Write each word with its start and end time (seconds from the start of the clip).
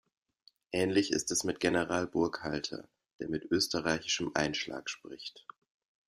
Ähnlich 0.71 1.11
ist 1.11 1.29
es 1.29 1.43
mit 1.43 1.59
General 1.59 2.07
Burkhalter, 2.07 2.89
der 3.19 3.29
mit 3.29 3.45
österreichischem 3.51 4.31
Einschlag 4.33 4.89
spricht. 4.89 5.45